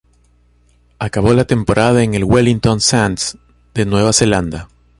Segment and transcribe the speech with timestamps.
[0.97, 3.37] Acabó la temporada en el Wellington Saints
[3.75, 4.67] de Nueva Zelanda.